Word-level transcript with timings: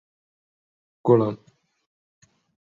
گوڵم! 1.05 1.35